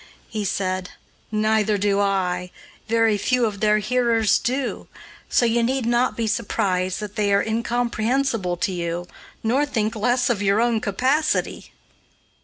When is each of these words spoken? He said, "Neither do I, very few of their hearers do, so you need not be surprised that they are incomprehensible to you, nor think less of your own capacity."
He 0.29 0.45
said, 0.45 0.89
"Neither 1.31 1.77
do 1.77 1.99
I, 1.99 2.49
very 2.87 3.19
few 3.19 3.45
of 3.45 3.59
their 3.59 3.77
hearers 3.77 4.39
do, 4.39 4.87
so 5.29 5.45
you 5.45 5.61
need 5.61 5.85
not 5.85 6.17
be 6.17 6.25
surprised 6.25 6.99
that 7.01 7.15
they 7.17 7.31
are 7.31 7.43
incomprehensible 7.43 8.57
to 8.57 8.71
you, 8.71 9.07
nor 9.43 9.63
think 9.63 9.95
less 9.95 10.27
of 10.31 10.41
your 10.41 10.59
own 10.59 10.81
capacity." 10.81 11.71